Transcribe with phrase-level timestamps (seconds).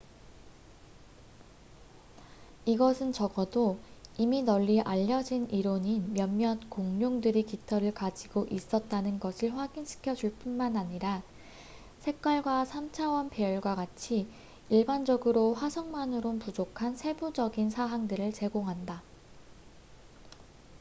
[2.65, 3.77] 이것은 적어도
[4.17, 11.21] 이미 널리 알려진 이론인 몇몇 공룡들이 깃털을 가지고 있었다는 것을 확인 시켜 줄 뿐만 아니라
[11.99, 14.25] 색깔과 3차원 배열과 같이
[14.69, 19.03] 일반적으로 화석만으론 부족한 세부적인 사항들을 제공한다